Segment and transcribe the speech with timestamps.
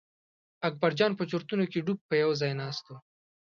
[0.67, 2.93] اکبرجان په چورتونو کې ډوب په یوه ځای ناست و.